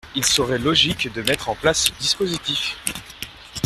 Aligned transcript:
Il 0.15 0.25
serait 0.25 0.57
logique 0.57 1.13
de 1.13 1.21
mettre 1.21 1.47
en 1.49 1.53
place 1.53 1.83
ce 1.83 1.91
dispositif. 1.99 2.75